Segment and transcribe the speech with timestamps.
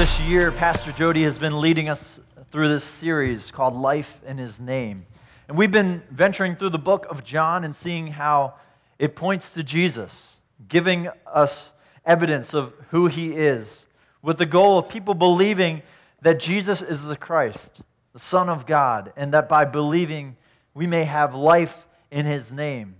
[0.00, 2.20] this year, Pastor Jody has been leading us
[2.50, 5.04] through this series called Life in His Name.
[5.46, 8.54] And we've been venturing through the book of John and seeing how
[8.98, 11.74] it points to Jesus, giving us
[12.06, 13.88] evidence of who He is,
[14.22, 15.82] with the goal of people believing
[16.22, 17.82] that Jesus is the Christ,
[18.14, 20.38] the Son of God, and that by believing
[20.72, 22.94] we may have life in His name.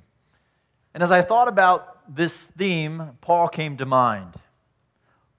[0.93, 4.35] And as I thought about this theme, Paul came to mind.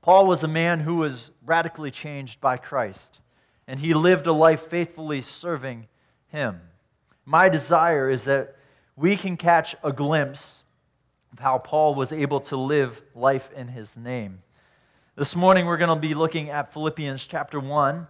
[0.01, 3.19] Paul was a man who was radically changed by Christ,
[3.67, 5.87] and he lived a life faithfully serving
[6.27, 6.59] him.
[7.23, 8.55] My desire is that
[8.95, 10.63] we can catch a glimpse
[11.31, 14.41] of how Paul was able to live life in his name.
[15.15, 18.07] This morning, we're going to be looking at Philippians chapter 1,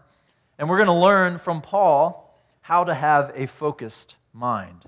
[0.57, 4.85] and we're going to learn from Paul how to have a focused mind.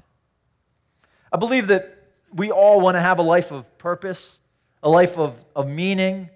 [1.33, 1.97] I believe that
[2.33, 4.39] we all want to have a life of purpose,
[4.81, 6.29] a life of, of meaning,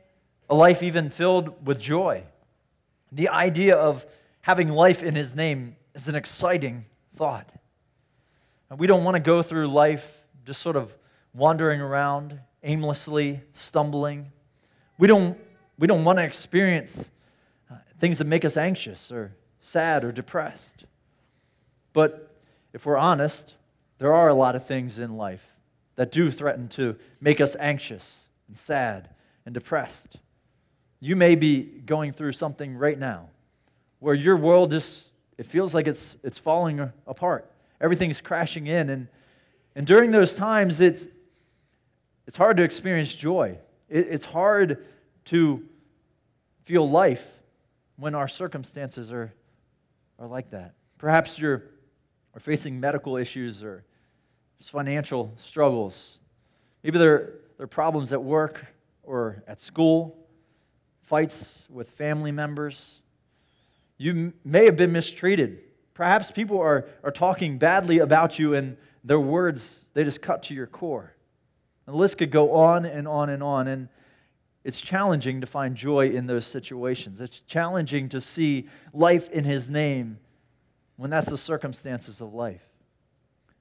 [0.49, 2.23] a life even filled with joy.
[3.11, 4.05] The idea of
[4.41, 7.49] having life in His name is an exciting thought.
[8.69, 10.95] And we don't want to go through life just sort of
[11.33, 14.31] wandering around, aimlessly stumbling.
[14.97, 15.37] We don't,
[15.77, 17.09] we don't want to experience
[17.71, 20.85] uh, things that make us anxious or sad or depressed.
[21.93, 22.35] But
[22.73, 23.55] if we're honest,
[23.99, 25.55] there are a lot of things in life
[25.95, 29.09] that do threaten to make us anxious and sad
[29.45, 30.17] and depressed.
[30.99, 33.29] You may be going through something right now
[33.99, 37.51] where your world just it feels like it's it's falling apart.
[37.79, 39.07] Everything's crashing in and
[39.75, 41.05] and during those times it's
[42.25, 43.57] it's hard to experience joy.
[43.89, 44.85] It, it's hard
[45.25, 45.63] to
[46.63, 47.25] feel life
[47.95, 49.33] when our circumstances are
[50.19, 50.73] are like that.
[50.97, 51.63] Perhaps you're
[52.33, 53.83] are facing medical issues or
[54.61, 56.19] financial struggles.
[56.83, 58.65] Maybe there, there are problems at work
[59.03, 60.27] or at school
[61.07, 63.01] fights with family members.
[63.97, 65.59] You may have been mistreated.
[65.93, 68.75] Perhaps people are, are talking badly about you and
[69.05, 71.15] their words, they just cut to your core.
[71.85, 73.69] And the list could go on and on and on.
[73.69, 73.87] And
[74.65, 77.21] it's challenging to find joy in those situations.
[77.21, 80.19] It's challenging to see life in His name
[80.97, 82.67] when that's the circumstances of life.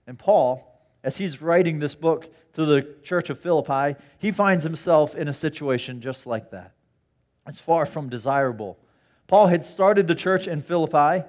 [0.08, 5.14] And Paul, as he's writing this book to the church of Philippi, he finds himself
[5.14, 6.72] in a situation just like that.
[7.46, 8.78] It's far from desirable.
[9.26, 11.24] Paul had started the church in Philippi,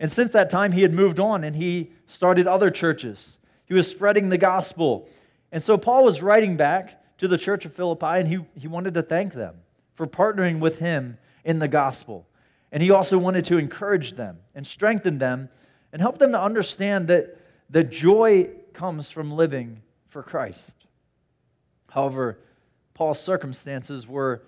[0.00, 3.38] and since that time he had moved on and he started other churches.
[3.66, 5.08] He was spreading the gospel.
[5.52, 8.94] And so Paul was writing back to the church of Philippi, and he, he wanted
[8.94, 9.56] to thank them
[9.94, 12.26] for partnering with him in the gospel.
[12.70, 15.48] And he also wanted to encourage them and strengthen them
[15.92, 17.36] and help them to understand that
[17.70, 20.72] the joy comes from living for Christ.
[21.90, 22.38] However,
[22.94, 24.42] Paul's circumstances were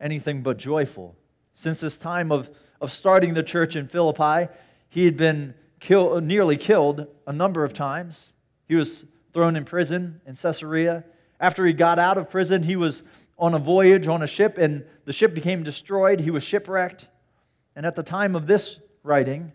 [0.00, 1.16] anything but joyful.
[1.54, 2.50] Since this time of,
[2.80, 4.52] of starting the church in Philippi,
[4.88, 8.34] he had been kill, nearly killed a number of times.
[8.66, 11.04] He was thrown in prison in Caesarea.
[11.40, 13.02] After he got out of prison, he was
[13.38, 16.20] on a voyage on a ship, and the ship became destroyed.
[16.20, 17.06] He was shipwrecked.
[17.76, 19.52] And at the time of this writing,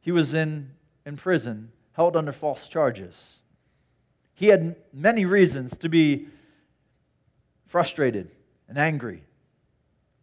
[0.00, 0.70] he was in,
[1.04, 3.40] in prison, held under false charges.
[4.34, 6.28] He had many reasons to be
[7.66, 8.30] frustrated
[8.68, 9.24] and angry.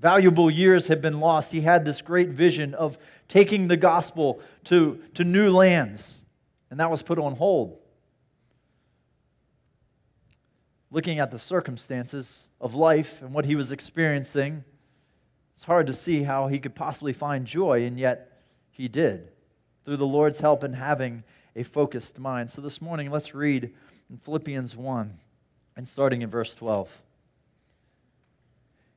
[0.03, 1.53] Valuable years had been lost.
[1.53, 2.97] He had this great vision of
[3.29, 6.25] taking the gospel to, to new lands,
[6.69, 7.77] and that was put on hold.
[10.91, 14.65] Looking at the circumstances of life and what he was experiencing,
[15.55, 18.41] it's hard to see how he could possibly find joy, and yet
[18.71, 19.29] he did
[19.85, 21.23] through the Lord's help in having
[21.55, 22.51] a focused mind.
[22.51, 23.73] So this morning, let's read
[24.09, 25.17] in Philippians 1
[25.77, 27.03] and starting in verse 12.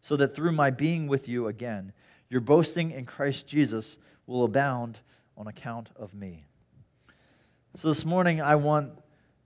[0.00, 1.92] so that through my being with you again,
[2.28, 4.98] your boasting in Christ Jesus will abound
[5.36, 6.44] on account of me.
[7.76, 8.92] So this morning, I want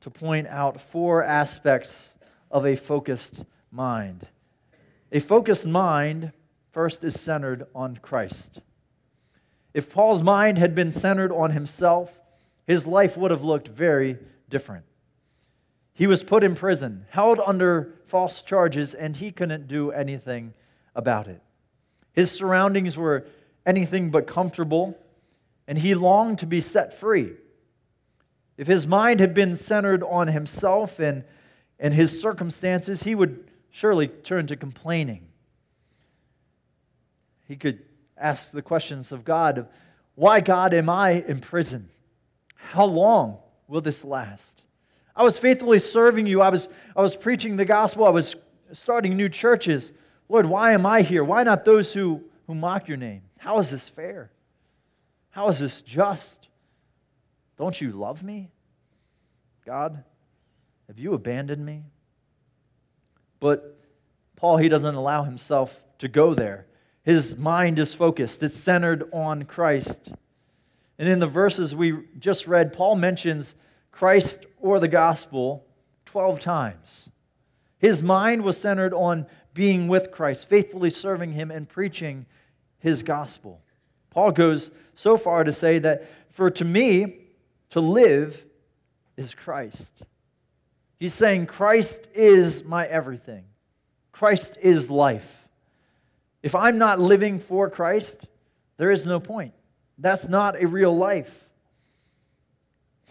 [0.00, 2.14] to point out four aspects
[2.50, 4.26] of a focused mind.
[5.12, 6.32] A focused mind,
[6.72, 8.60] first, is centered on Christ.
[9.72, 12.20] If Paul's mind had been centered on himself,
[12.66, 14.18] his life would have looked very
[14.48, 14.84] different.
[15.94, 20.52] He was put in prison, held under false charges, and he couldn't do anything
[20.94, 21.40] about it.
[22.12, 23.26] His surroundings were
[23.64, 24.98] anything but comfortable,
[25.68, 27.32] and he longed to be set free.
[28.56, 31.24] If his mind had been centered on himself and,
[31.78, 35.28] and his circumstances, he would surely turn to complaining.
[37.46, 37.82] He could
[38.16, 39.68] ask the questions of God
[40.16, 41.88] Why, God, am I in prison?
[42.56, 43.38] How long
[43.68, 44.63] will this last?
[45.16, 46.40] I was faithfully serving you.
[46.40, 48.04] I was, I was preaching the gospel.
[48.04, 48.34] I was
[48.72, 49.92] starting new churches.
[50.28, 51.22] Lord, why am I here?
[51.22, 53.22] Why not those who, who mock your name?
[53.38, 54.30] How is this fair?
[55.30, 56.48] How is this just?
[57.56, 58.50] Don't you love me?
[59.64, 60.02] God,
[60.88, 61.84] have you abandoned me?
[63.40, 63.78] But
[64.36, 66.66] Paul, he doesn't allow himself to go there.
[67.02, 70.10] His mind is focused, it's centered on Christ.
[70.98, 73.54] And in the verses we just read, Paul mentions
[73.94, 75.64] Christ or the gospel
[76.06, 77.10] 12 times.
[77.78, 82.26] His mind was centered on being with Christ, faithfully serving him and preaching
[82.80, 83.62] his gospel.
[84.10, 87.18] Paul goes so far to say that for to me,
[87.70, 88.44] to live
[89.16, 90.02] is Christ.
[90.98, 93.44] He's saying, Christ is my everything.
[94.10, 95.46] Christ is life.
[96.42, 98.26] If I'm not living for Christ,
[98.76, 99.54] there is no point.
[99.98, 101.48] That's not a real life.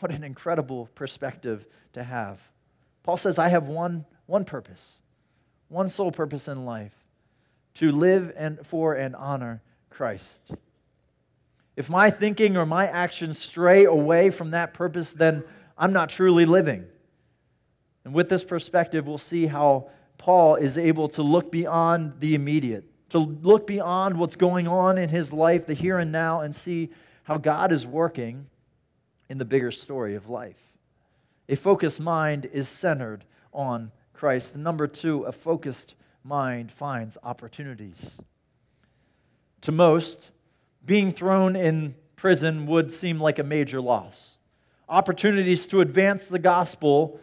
[0.04, 2.38] What an incredible perspective to have.
[3.04, 5.02] Paul says, I have one, one purpose,
[5.70, 6.92] one sole purpose in life
[7.76, 10.42] to live and for and honor Christ.
[11.78, 15.46] If my thinking or my actions stray away from that purpose, then
[15.78, 16.84] I'm not truly living.
[18.04, 22.84] And with this perspective, we'll see how Paul is able to look beyond the immediate,
[23.12, 26.90] to look beyond what's going on in his life, the here and now, and see
[27.24, 28.48] how God is working
[29.34, 30.78] in the bigger story of life.
[31.50, 34.56] A focused mind is centered on Christ.
[34.56, 38.22] Number two, a focused mind finds opportunities.
[39.62, 40.30] To most,
[40.86, 44.38] being thrown in prison would seem like a major loss.
[44.88, 47.20] Opportunities to advance the gospel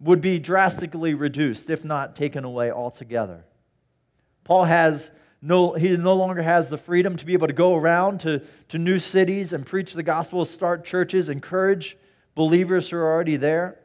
[0.00, 3.46] would be drastically reduced, if not taken away altogether.
[4.44, 5.10] Paul has
[5.46, 8.78] no, he no longer has the freedom to be able to go around to, to
[8.78, 11.98] new cities and preach the gospel, start churches, encourage
[12.34, 13.78] believers who are already there.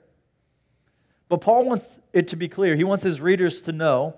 [1.27, 2.77] But Paul wants it to be clear.
[2.77, 4.15] He wants his readers to know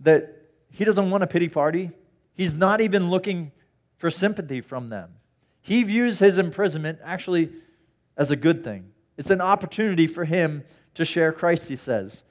[0.00, 1.90] that he doesn't want a pity party.
[2.32, 3.52] He's not even looking
[3.98, 5.10] for sympathy from them.
[5.60, 7.50] He views his imprisonment actually
[8.16, 8.92] as a good thing.
[9.18, 10.64] It's an opportunity for him
[10.94, 12.24] to share Christ, he says.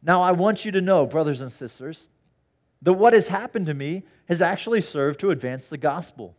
[0.00, 2.08] Now, I want you to know, brothers and sisters,
[2.82, 6.36] that what has happened to me has actually served to advance the gospel.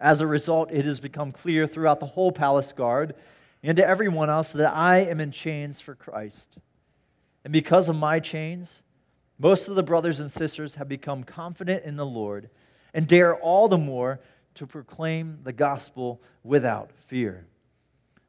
[0.00, 3.14] As a result, it has become clear throughout the whole palace guard
[3.62, 6.58] and to everyone else that I am in chains for Christ.
[7.44, 8.82] And because of my chains,
[9.38, 12.50] most of the brothers and sisters have become confident in the Lord
[12.92, 14.20] and dare all the more
[14.54, 17.46] to proclaim the gospel without fear.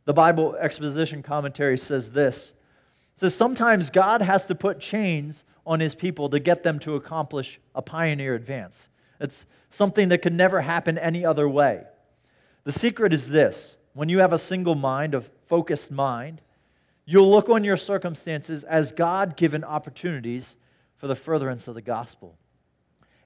[0.05, 2.53] The Bible exposition commentary says this.
[3.13, 6.95] It says sometimes God has to put chains on his people to get them to
[6.95, 8.89] accomplish a pioneer advance.
[9.19, 11.83] It's something that could never happen any other way.
[12.63, 16.41] The secret is this when you have a single mind, a focused mind,
[17.05, 20.57] you'll look on your circumstances as God given opportunities
[20.97, 22.37] for the furtherance of the gospel.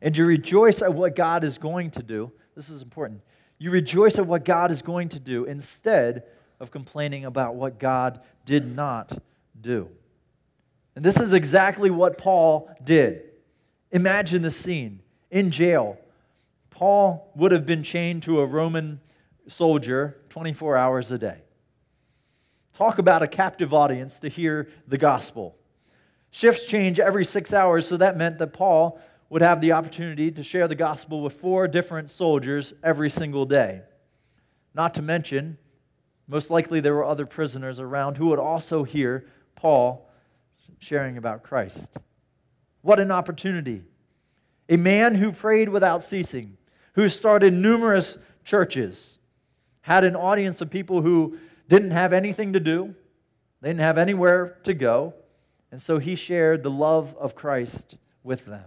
[0.01, 2.31] And you rejoice at what God is going to do.
[2.55, 3.21] This is important.
[3.57, 6.23] You rejoice at what God is going to do instead
[6.59, 9.17] of complaining about what God did not
[9.59, 9.89] do.
[10.97, 13.21] And this is exactly what Paul did.
[13.91, 15.99] Imagine the scene in jail.
[16.71, 18.99] Paul would have been chained to a Roman
[19.47, 21.37] soldier 24 hours a day.
[22.73, 25.55] Talk about a captive audience to hear the gospel.
[26.31, 28.99] Shifts change every six hours, so that meant that Paul
[29.29, 33.81] would have the opportunity to share the gospel with four different soldiers every single day.
[34.73, 35.59] Not to mention,
[36.27, 40.06] most likely there were other prisoners around who would also hear Paul
[40.79, 41.87] sharing about Christ.
[42.81, 43.83] What an opportunity!
[44.69, 46.57] A man who prayed without ceasing,
[46.93, 49.17] who started numerous churches,
[49.81, 51.37] had an audience of people who
[51.69, 52.95] didn't have anything to do,
[53.61, 55.13] they didn't have anywhere to go,
[55.71, 58.65] and so he shared the love of Christ with them.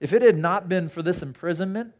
[0.00, 1.94] If it had not been for this imprisonment,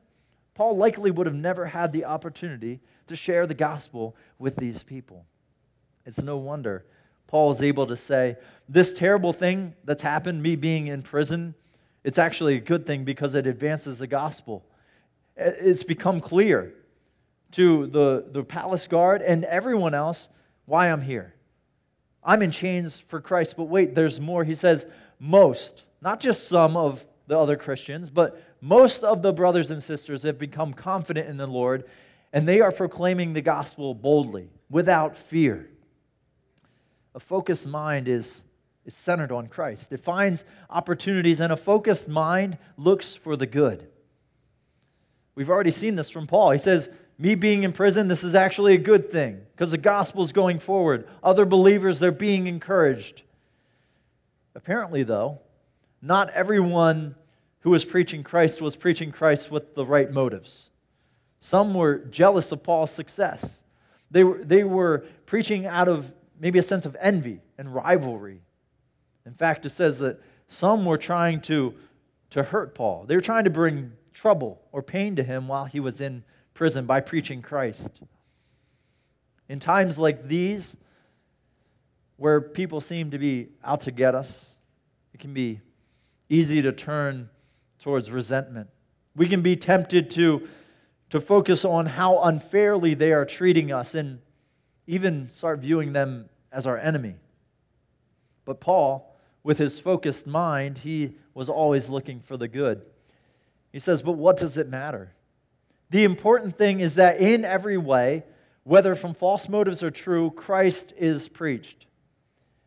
[0.54, 5.26] Paul likely would have never had the opportunity to share the gospel with these people.
[6.04, 6.84] It's no wonder
[7.26, 8.36] Paul is able to say,
[8.68, 11.54] This terrible thing that's happened, me being in prison,
[12.04, 14.64] it's actually a good thing because it advances the gospel.
[15.36, 16.74] It's become clear
[17.52, 20.28] to the, the palace guard and everyone else
[20.66, 21.34] why I'm here.
[22.22, 24.44] I'm in chains for Christ, but wait, there's more.
[24.44, 24.86] He says,
[25.18, 30.22] most, not just some of the other Christians, but most of the brothers and sisters
[30.22, 31.84] have become confident in the Lord,
[32.32, 35.68] and they are proclaiming the gospel boldly, without fear.
[37.14, 38.42] A focused mind is,
[38.84, 39.92] is centered on Christ.
[39.92, 43.88] It finds opportunities, and a focused mind looks for the good.
[45.34, 46.50] We've already seen this from Paul.
[46.50, 50.24] He says, Me being in prison, this is actually a good thing because the gospel
[50.24, 51.08] is going forward.
[51.22, 53.22] Other believers, they're being encouraged.
[54.54, 55.40] Apparently, though,
[56.00, 57.14] not everyone
[57.60, 60.70] who was preaching Christ was preaching Christ with the right motives.
[61.40, 63.62] Some were jealous of Paul's success.
[64.10, 66.12] They were, they were preaching out of
[66.44, 68.42] maybe a sense of envy and rivalry.
[69.24, 71.72] In fact, it says that some were trying to,
[72.28, 73.06] to hurt Paul.
[73.08, 76.22] They were trying to bring trouble or pain to him while he was in
[76.52, 77.88] prison by preaching Christ.
[79.48, 80.76] In times like these,
[82.18, 84.54] where people seem to be out to get us,
[85.14, 85.62] it can be
[86.28, 87.30] easy to turn
[87.80, 88.68] towards resentment.
[89.16, 90.46] We can be tempted to,
[91.08, 94.18] to focus on how unfairly they are treating us and
[94.86, 97.16] even start viewing them as our enemy.
[98.44, 102.82] But Paul, with his focused mind, he was always looking for the good.
[103.72, 105.12] He says, But what does it matter?
[105.90, 108.24] The important thing is that in every way,
[108.62, 111.86] whether from false motives or true, Christ is preached.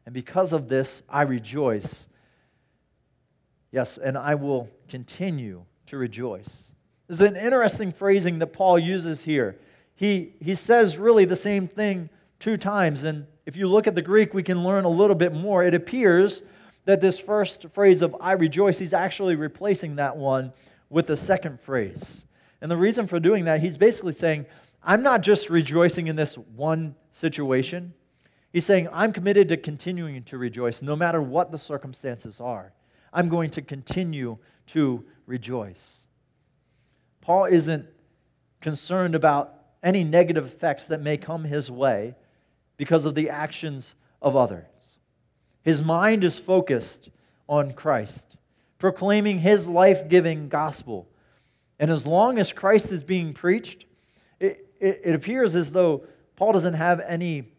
[0.05, 2.07] And because of this, I rejoice
[3.71, 6.71] Yes, and I will continue to rejoice.
[7.07, 9.57] This is an interesting phrasing that Paul uses here.
[9.95, 13.03] He, he says really the same thing two times.
[13.03, 15.63] And if you look at the Greek, we can learn a little bit more.
[15.63, 16.43] It appears
[16.83, 20.51] that this first phrase of I rejoice, he's actually replacing that one
[20.89, 22.25] with the second phrase.
[22.61, 24.47] And the reason for doing that, he's basically saying,
[24.83, 27.93] I'm not just rejoicing in this one situation.
[28.51, 32.73] He's saying, I'm committed to continuing to rejoice no matter what the circumstances are.
[33.13, 35.99] I'm going to continue to rejoice.
[37.21, 37.85] Paul isn't
[38.59, 42.15] concerned about any negative effects that may come his way
[42.77, 44.65] because of the actions of others.
[45.63, 47.09] His mind is focused
[47.49, 48.37] on Christ,
[48.77, 51.07] proclaiming his life giving gospel.
[51.79, 53.85] And as long as Christ is being preached,
[54.39, 56.05] it, it, it, appears as though
[56.35, 57.51] Paul doesn't have any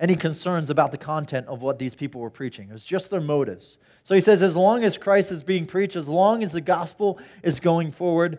[0.00, 2.70] any concerns about the content of what these people were preaching.
[2.70, 3.78] It was just their motives.
[4.02, 7.18] So he says, as long as Christ is being preached, as long as the gospel
[7.42, 8.38] is going forward,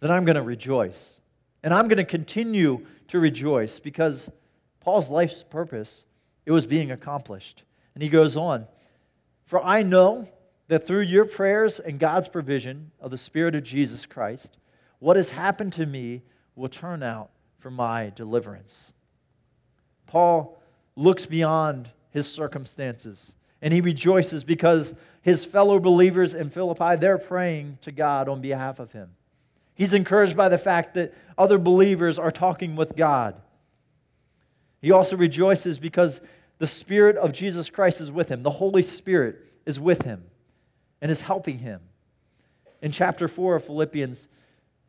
[0.00, 1.20] then I'm going to rejoice.
[1.62, 4.30] And I'm going to continue to rejoice because
[4.82, 6.04] Paul's life's purpose,
[6.44, 7.62] it was being accomplished.
[7.94, 8.66] And he goes on,
[9.44, 10.28] For I know
[10.68, 14.56] that through your prayers and God's provision of the Spirit of Jesus Christ,
[14.98, 16.22] what has happened to me
[16.56, 18.92] will turn out for my deliverance.
[20.06, 20.60] Paul
[20.96, 27.78] looks beyond his circumstances and he rejoices because his fellow believers in Philippi they're praying
[27.82, 29.10] to God on behalf of him.
[29.74, 33.40] He's encouraged by the fact that other believers are talking with God.
[34.82, 36.20] He also rejoices because
[36.58, 38.42] the Spirit of Jesus Christ is with him.
[38.42, 40.24] The Holy Spirit is with him
[41.00, 41.80] and is helping him.
[42.82, 44.28] In chapter 4 of Philippians,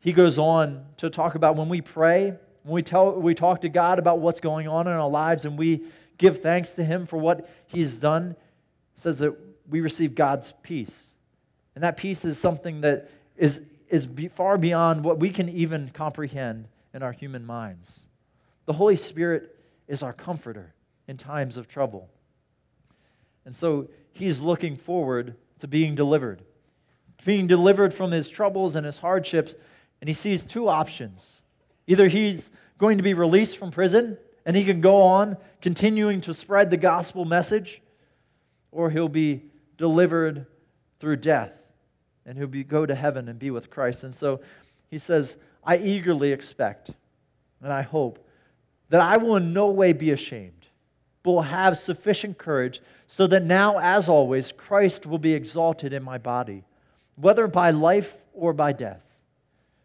[0.00, 2.34] he goes on to talk about when we pray,
[2.64, 5.56] when we, tell, we talk to God about what's going on in our lives and
[5.56, 5.84] we
[6.18, 8.36] give thanks to Him for what He's done,
[8.96, 9.34] says that
[9.68, 11.08] we receive God's peace.
[11.74, 16.66] And that peace is something that is is far beyond what we can even comprehend
[16.92, 18.00] in our human minds.
[18.66, 19.56] The Holy Spirit
[19.88, 20.74] is our comforter
[21.06, 22.08] in times of trouble.
[23.44, 26.42] And so he's looking forward to being delivered,
[27.24, 29.54] being delivered from his troubles and his hardships.
[30.00, 31.42] And he sees two options
[31.86, 36.32] either he's going to be released from prison and he can go on continuing to
[36.32, 37.82] spread the gospel message,
[38.72, 39.42] or he'll be
[39.76, 40.46] delivered
[40.98, 41.56] through death
[42.26, 44.04] and he'll be, go to heaven and be with Christ.
[44.04, 44.40] And so
[44.90, 46.90] he says, I eagerly expect
[47.62, 48.23] and I hope
[48.88, 50.66] that I will in no way be ashamed,
[51.22, 56.02] but will have sufficient courage so that now, as always, Christ will be exalted in
[56.02, 56.64] my body,
[57.16, 59.02] whether by life or by death.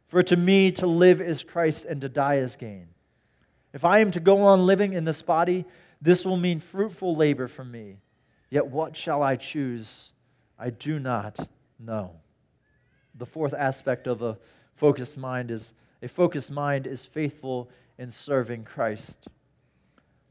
[0.08, 2.88] For to me, to live is Christ and to die is gain.
[3.74, 5.66] If I am to go on living in this body,
[6.02, 7.98] this will mean fruitful labor for me.
[8.50, 10.10] Yet what shall I choose?
[10.58, 11.48] I do not
[11.80, 12.12] know.
[13.16, 14.38] The fourth aspect of a
[14.76, 19.28] focused mind is a focused mind is faithful in serving Christ.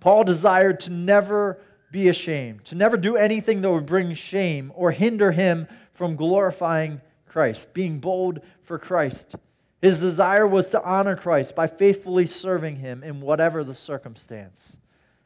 [0.00, 1.60] Paul desired to never
[1.92, 7.00] be ashamed, to never do anything that would bring shame or hinder him from glorifying
[7.26, 9.36] Christ, being bold for Christ.
[9.82, 14.76] His desire was to honor Christ by faithfully serving him in whatever the circumstance,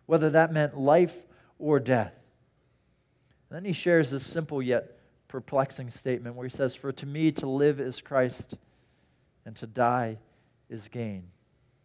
[0.06, 1.16] whether that meant life
[1.58, 2.14] or death.
[3.50, 7.46] Then he shares this simple yet perplexing statement where he says, For to me to
[7.46, 8.54] live is Christ,
[9.44, 10.18] and to die
[10.68, 11.28] is gain.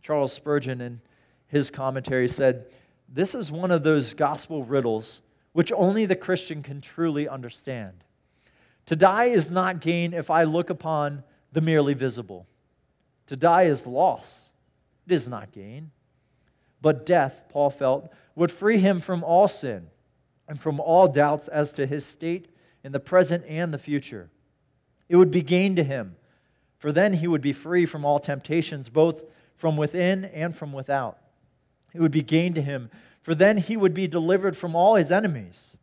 [0.08, 1.02] Charles Spurgeon, in
[1.48, 2.68] his commentary, said,
[3.10, 5.22] This is one of those gospel riddles
[5.52, 8.06] which only the Christian can truly understand.
[8.86, 12.48] To die is not gain if I look upon the merely visible.
[13.26, 14.50] To die is loss,
[15.06, 15.92] it is not gain.
[16.82, 19.88] But death, Paul felt, would free him from all sin
[20.48, 22.48] and from all doubts as to his state
[22.82, 24.30] in the present and the future.
[25.10, 26.16] It would be gain to him,
[26.78, 29.24] for then he would be free from all temptations, both
[29.58, 31.18] from within and from without.
[31.94, 32.90] It would be gain to him,
[33.22, 35.78] for then he would be delivered from all his enemies.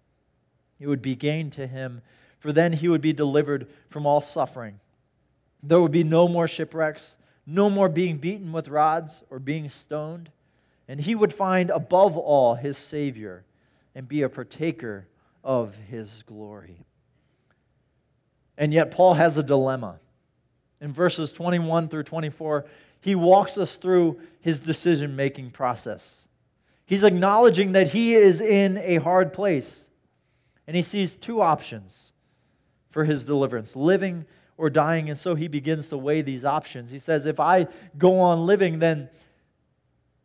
[0.81, 2.01] It would be gain to him,
[2.39, 4.81] for then he would be delivered from all suffering.
[5.63, 10.31] There would be no more shipwrecks, no more being beaten with rods or being stoned,
[10.89, 13.45] and he would find above all his Savior
[13.95, 15.07] and be a partaker
[15.43, 16.85] of his glory.
[18.57, 19.99] And yet, Paul has a dilemma.
[20.81, 22.67] In verses 21 through 24,
[23.05, 26.27] he walks us through his decision making process.
[26.87, 29.91] He's acknowledging that he is in a hard place,
[30.67, 32.15] and he sees two options
[32.89, 34.25] for his deliverance living
[34.57, 35.11] or dying.
[35.11, 36.91] And so he begins to weigh these options.
[36.91, 39.11] He says, If I go on living, then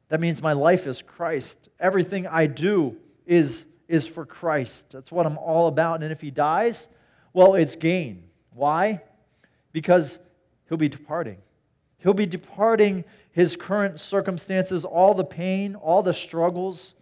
[0.08, 1.58] that means my life is Christ.
[1.82, 4.92] Everything I do is, is for Christ.
[4.92, 6.02] That's what I'm all about.
[6.02, 6.88] And if he dies,
[7.34, 8.24] well, it's gain.
[8.54, 9.02] Why?
[9.74, 10.18] Because
[10.70, 11.40] he'll be departing.
[12.00, 16.96] He'll be departing his current circumstances, all the pain, all the struggles,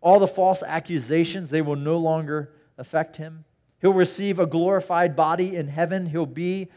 [0.00, 3.44] all the false accusations, they will no longer affect him.
[3.80, 6.06] He'll receive a glorified body in heaven.
[6.06, 6.68] He'll be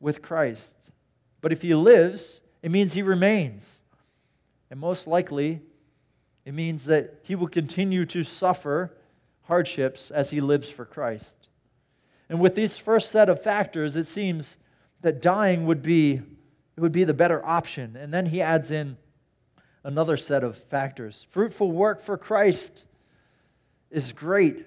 [0.00, 0.76] with Christ.
[1.40, 3.80] But if he lives, it means he remains.
[4.70, 5.60] And most likely,
[6.44, 8.92] it means that he will continue to suffer
[9.42, 11.48] hardships as he lives for Christ.
[12.28, 14.56] And with these first set of factors, it seems
[15.02, 16.22] that dying would be,
[16.76, 17.96] it would be the better option.
[17.96, 18.96] And then he adds in
[19.84, 21.26] another set of factors.
[21.30, 22.84] Fruitful work for Christ
[23.90, 24.66] is great.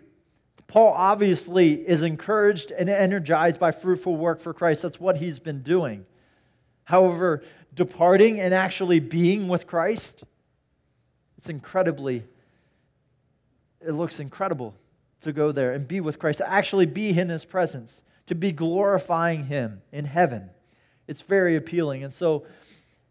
[0.67, 4.81] Paul obviously is encouraged and energized by fruitful work for Christ.
[4.81, 6.05] That's what he's been doing.
[6.83, 10.23] However, departing and actually being with Christ,
[11.37, 12.23] it's incredibly,
[13.85, 14.75] it looks incredible
[15.21, 18.51] to go there and be with Christ, to actually be in his presence, to be
[18.51, 20.49] glorifying him in heaven.
[21.07, 22.03] It's very appealing.
[22.03, 22.45] And so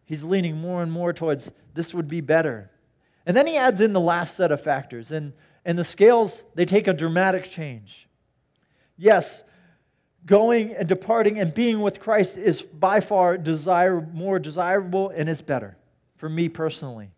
[0.05, 2.71] he's leaning more and more towards this would be better.
[3.27, 5.11] And then he adds in the last set of factors.
[5.11, 5.33] And,
[5.65, 8.09] and the scales, they take a dramatic change.
[8.97, 9.45] Yes,
[10.27, 15.43] going and departing and being with Christ is by far desire, more desirable and it's
[15.43, 15.77] better
[16.17, 17.11] for me personally.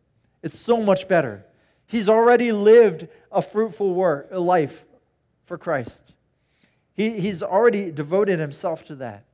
[0.42, 1.44] It's so much better.
[1.86, 4.84] He's already lived a fruitful work, a life
[5.44, 6.14] for Christ.
[6.94, 9.25] He, he's already devoted himself to that.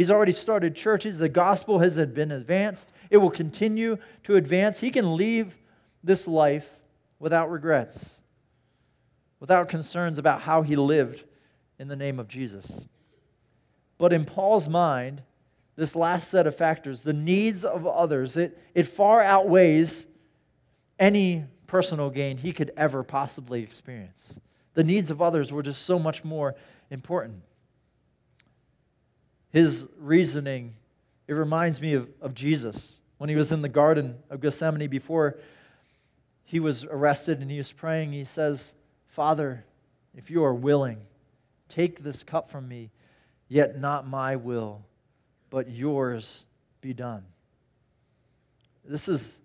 [0.00, 1.18] He's already started churches.
[1.18, 2.88] The gospel has been advanced.
[3.10, 4.80] It will continue to advance.
[4.80, 5.58] He can leave
[6.02, 6.80] this life
[7.18, 8.12] without regrets,
[9.40, 11.24] without concerns about how he lived
[11.78, 12.88] in the name of Jesus.
[13.98, 15.20] But in Paul's mind,
[15.76, 20.06] this last set of factors, the needs of others, it, it far outweighs
[20.98, 24.34] any personal gain he could ever possibly experience.
[24.72, 26.54] The needs of others were just so much more
[26.88, 27.42] important.
[29.52, 30.74] His reasoning,
[31.26, 35.38] it reminds me of, of Jesus when he was in the Garden of Gethsemane before
[36.44, 38.12] he was arrested and he was praying.
[38.12, 38.74] He says,
[39.08, 39.64] Father,
[40.16, 40.98] if you are willing,
[41.68, 42.90] take this cup from me,
[43.48, 44.84] yet not my will,
[45.50, 46.44] but yours
[46.80, 47.24] be done.
[48.84, 49.40] This is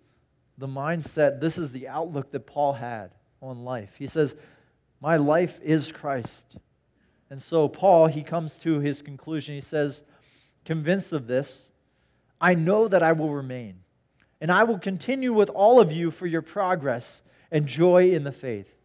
[0.57, 3.95] the mindset, this is the outlook that Paul had on life.
[3.97, 4.35] He says,
[5.01, 6.57] My life is Christ.
[7.29, 9.55] And so, Paul, he comes to his conclusion.
[9.55, 10.03] He says,
[10.63, 11.69] Convinced of this,
[12.39, 13.79] I know that I will remain,
[14.41, 18.31] and I will continue with all of you for your progress and joy in the
[18.31, 18.75] faith,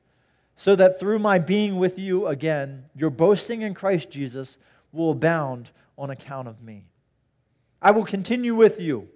[0.57, 4.59] so that through my being with you again, your boasting in Christ Jesus
[4.93, 6.87] will abound on account of me.
[7.83, 9.09] I will continue with you.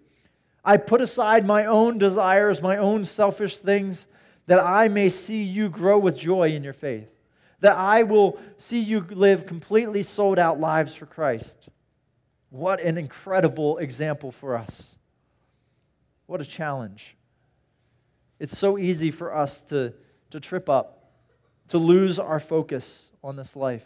[0.65, 4.07] I put aside my own desires, my own selfish things,
[4.47, 7.09] that I may see you grow with joy in your faith,
[7.61, 11.69] that I will see you live completely sold out lives for Christ.
[12.51, 14.97] What an incredible example for us.
[16.27, 17.17] What a challenge.
[18.39, 19.93] It's so easy for us to,
[20.31, 21.13] to trip up,
[21.69, 23.85] to lose our focus on this life.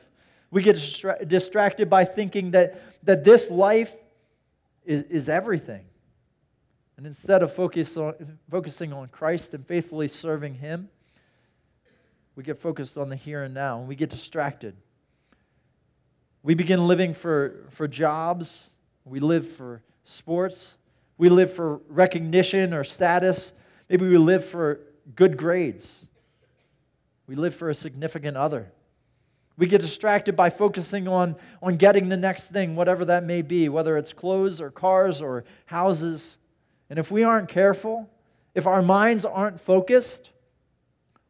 [0.50, 3.94] We get distra- distracted by thinking that, that this life
[4.84, 5.84] is, is everything.
[6.96, 10.88] And instead of focus on, focusing on Christ and faithfully serving Him,
[12.38, 14.76] we get focused on the here and now and we get distracted.
[16.44, 18.70] We begin living for, for jobs,
[19.04, 20.78] we live for sports,
[21.16, 23.52] we live for recognition or status,
[23.88, 24.78] maybe we live for
[25.16, 26.06] good grades,
[27.26, 28.70] we live for a significant other.
[29.56, 33.68] We get distracted by focusing on, on getting the next thing, whatever that may be,
[33.68, 36.38] whether it's clothes or cars or houses.
[36.88, 38.08] And if we aren't careful,
[38.54, 40.30] if our minds aren't focused,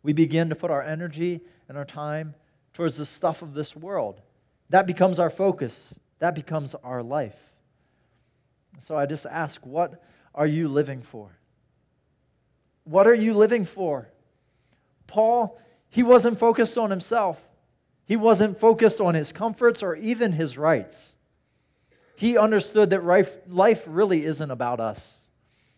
[0.09, 2.35] we begin to put our energy and our time
[2.73, 4.23] towards the stuff of this world.
[4.71, 7.53] That becomes our focus, that becomes our life.
[8.81, 10.03] So I just ask, what
[10.35, 11.37] are you living for?
[12.85, 14.09] What are you living for?
[15.07, 17.47] Paul, he wasn't focused on himself.
[18.07, 21.17] He wasn't focused on his comforts or even his rights.
[22.17, 23.05] He understood that
[23.47, 25.19] life really isn't about us.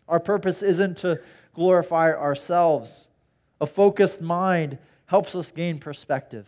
[0.07, 1.19] Our purpose isn't to
[1.53, 3.09] glorify ourselves.
[3.61, 6.47] A focused mind helps us gain perspective.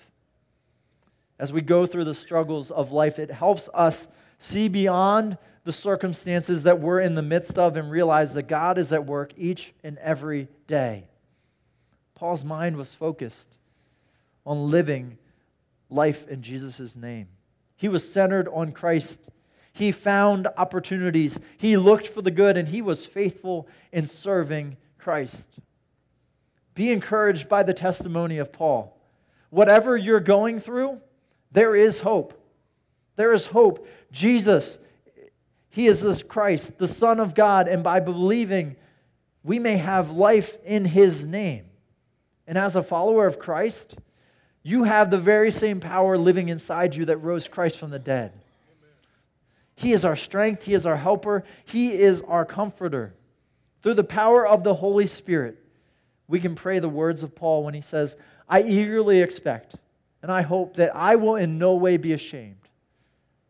[1.38, 4.08] As we go through the struggles of life, it helps us
[4.40, 8.92] see beyond the circumstances that we're in the midst of and realize that God is
[8.92, 11.08] at work each and every day.
[12.16, 13.58] Paul's mind was focused
[14.46, 15.18] on living
[15.90, 17.28] life in Jesus' name.
[17.76, 19.20] He was centered on Christ.
[19.72, 21.40] He found opportunities.
[21.58, 25.44] He looked for the good, and he was faithful in serving Christ.
[26.76, 28.98] Be encouraged by the testimony of Paul.
[29.50, 31.00] Whatever you're going through,
[31.52, 32.40] there is hope.
[33.16, 33.88] There is hope.
[34.12, 34.80] Jesus,
[35.70, 38.76] He is this Christ, the Son of God, and by believing,
[39.44, 41.66] we may have life in His name.
[42.48, 43.96] And as a follower of Christ,
[44.64, 48.32] you have the very same power living inside you that rose Christ from the dead.
[49.76, 53.14] He is our strength, He is our helper, He is our comforter.
[53.82, 55.63] Through the power of the Holy Spirit,
[56.28, 58.16] we can pray the words of Paul when he says,
[58.48, 59.76] I eagerly expect
[60.24, 62.70] and I hope that I will in no way be ashamed,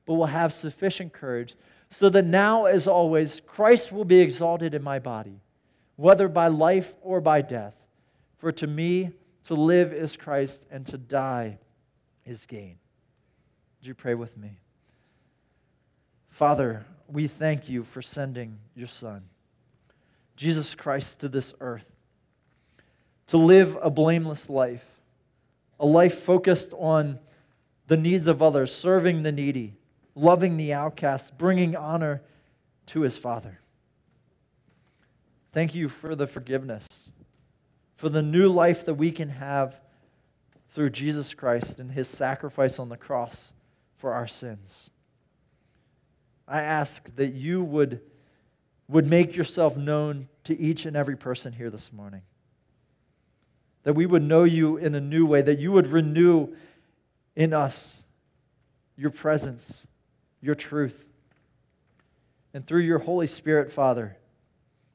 [0.05, 1.55] but will have sufficient courage,
[1.91, 5.39] so that now, as always, Christ will be exalted in my body,
[5.95, 7.75] whether by life or by death.
[8.39, 9.11] For to me,
[9.45, 11.59] to live is Christ, and to die
[12.25, 12.77] is gain.
[13.79, 14.57] Would you pray with me?
[16.29, 19.21] Father, we thank you for sending your Son,
[20.35, 21.92] Jesus Christ, to this earth
[23.27, 24.85] to live a blameless life,
[25.79, 27.19] a life focused on
[27.87, 29.75] the needs of others, serving the needy,
[30.15, 32.21] loving the outcast, bringing honor
[32.87, 33.59] to his Father.
[35.51, 37.11] Thank you for the forgiveness
[38.03, 39.79] for the new life that we can have
[40.73, 43.53] through Jesus Christ and his sacrifice on the cross
[43.95, 44.89] for our sins.
[46.45, 48.01] I ask that you would,
[48.89, 52.23] would make yourself known to each and every person here this morning.
[53.83, 56.55] That we would know you in a new way, that you would renew
[57.35, 58.03] in us
[58.95, 59.87] your presence,
[60.41, 61.05] your truth.
[62.53, 64.17] And through your Holy Spirit, Father,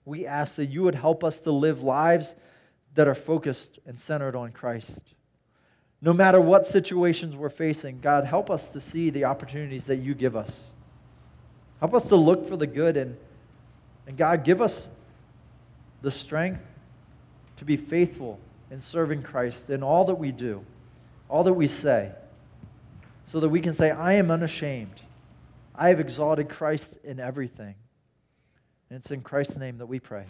[0.04, 2.34] we ask that you would help us to live lives
[2.94, 5.00] that are focused and centered on Christ.
[6.00, 10.14] No matter what situations we're facing, God, help us to see the opportunities that you
[10.14, 10.72] give us.
[11.80, 13.16] Help us to look for the good and,
[14.06, 14.88] and God, give us
[16.00, 16.64] the strength
[17.56, 18.38] to be faithful
[18.70, 20.64] in serving Christ in all that we do,
[21.28, 22.12] all that we say,
[23.24, 25.02] so that we can say, I am unashamed.
[25.74, 27.74] I have exalted Christ in everything.
[28.90, 30.24] And it's in Christ's name that we pray.